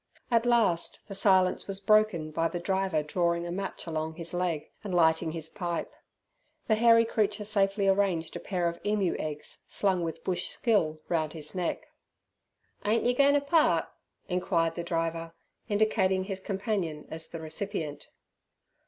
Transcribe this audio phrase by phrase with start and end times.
[0.31, 4.71] At last the silence was broken by the driver drawing a match along his leg,
[4.83, 5.93] and lighting his pipe.
[6.65, 11.33] The hairy creature safely arranged a pair of emu eggs, slung with bush skill round
[11.33, 11.83] his neck.
[12.83, 13.89] "Ain't yer goin' to part?"
[14.27, 15.33] enquired the driver,
[15.69, 18.07] indicating his companion as the recipient.